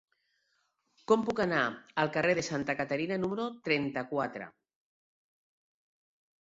Com 1.11 1.25
puc 1.27 1.41
anar 1.45 1.59
al 2.05 2.09
carrer 2.17 2.33
de 2.41 2.45
Santa 2.49 2.77
Caterina 2.81 3.21
número 3.27 3.47
trenta-quatre? 3.69 4.51